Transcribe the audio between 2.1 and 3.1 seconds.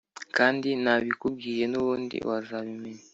wazabimenya